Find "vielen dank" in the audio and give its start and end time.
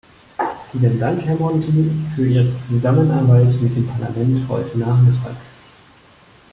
0.71-1.21